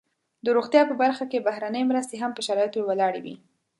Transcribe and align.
د 0.45 0.47
روغتیا 0.57 0.81
په 0.87 0.95
برخه 1.03 1.23
کې 1.31 1.45
بهرنۍ 1.47 1.83
مرستې 1.89 2.15
هم 2.21 2.31
پر 2.35 2.43
شرایطو 2.47 2.79
ولاړې 2.89 3.21
وي. 3.25 3.35